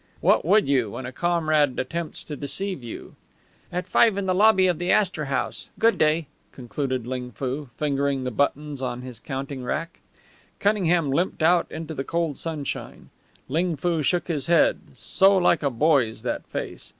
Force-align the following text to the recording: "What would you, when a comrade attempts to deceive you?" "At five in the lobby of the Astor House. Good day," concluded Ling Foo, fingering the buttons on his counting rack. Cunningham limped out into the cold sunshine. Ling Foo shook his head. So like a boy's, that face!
"What 0.19 0.43
would 0.43 0.67
you, 0.67 0.89
when 0.89 1.05
a 1.05 1.11
comrade 1.11 1.77
attempts 1.77 2.23
to 2.23 2.35
deceive 2.35 2.83
you?" 2.83 3.13
"At 3.71 3.87
five 3.87 4.17
in 4.17 4.25
the 4.25 4.33
lobby 4.33 4.65
of 4.65 4.79
the 4.79 4.89
Astor 4.89 5.25
House. 5.25 5.69
Good 5.77 5.99
day," 5.99 6.25
concluded 6.51 7.05
Ling 7.05 7.29
Foo, 7.29 7.69
fingering 7.77 8.23
the 8.23 8.31
buttons 8.31 8.81
on 8.81 9.03
his 9.03 9.19
counting 9.19 9.63
rack. 9.63 9.99
Cunningham 10.57 11.11
limped 11.11 11.43
out 11.43 11.71
into 11.71 11.93
the 11.93 12.03
cold 12.03 12.39
sunshine. 12.39 13.11
Ling 13.47 13.75
Foo 13.75 14.01
shook 14.01 14.27
his 14.27 14.47
head. 14.47 14.79
So 14.95 15.37
like 15.37 15.61
a 15.61 15.69
boy's, 15.69 16.23
that 16.23 16.47
face! 16.47 16.89